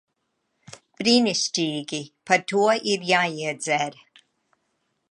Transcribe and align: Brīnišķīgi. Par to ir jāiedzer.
Brīnišķīgi. 1.01 2.01
Par 2.31 2.43
to 2.53 2.65
ir 2.95 3.07
jāiedzer. 3.13 4.03